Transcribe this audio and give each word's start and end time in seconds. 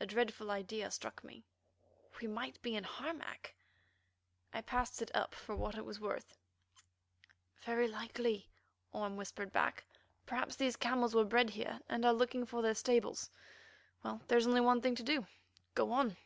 A 0.00 0.04
dreadful 0.04 0.50
idea 0.50 0.90
struck 0.90 1.24
me: 1.24 1.42
we 2.20 2.26
might 2.28 2.60
be 2.60 2.76
in 2.76 2.84
Harmac! 2.84 3.54
I 4.52 4.60
passed 4.60 5.00
it 5.00 5.10
up 5.14 5.34
for 5.34 5.56
what 5.56 5.78
it 5.78 5.84
was 5.86 5.98
worth. 5.98 6.36
"Very 7.62 7.88
likely," 7.88 8.50
whispered 8.92 9.44
Orme 9.44 9.52
back. 9.52 9.86
"Perhaps 10.26 10.56
these 10.56 10.76
camels 10.76 11.14
were 11.14 11.24
bred 11.24 11.48
here, 11.48 11.80
and 11.88 12.04
are 12.04 12.12
looking 12.12 12.44
for 12.44 12.60
their 12.60 12.74
stables. 12.74 13.30
Well, 14.02 14.20
there 14.28 14.36
is 14.36 14.46
only 14.46 14.60
one 14.60 14.82
thing 14.82 14.94
to 14.94 15.02
do—go 15.02 15.90
on." 15.90 16.18